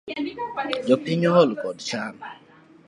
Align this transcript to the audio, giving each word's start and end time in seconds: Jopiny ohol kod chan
Jopiny 0.87 1.23
ohol 1.31 1.51
kod 1.61 1.77
chan 1.87 2.15